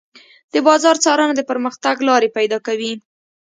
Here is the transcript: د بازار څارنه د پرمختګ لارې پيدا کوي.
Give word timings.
د 0.53 0.55
بازار 0.67 0.95
څارنه 1.03 1.33
د 1.35 1.41
پرمختګ 1.49 1.95
لارې 2.09 2.29
پيدا 2.37 2.57
کوي. 2.67 2.93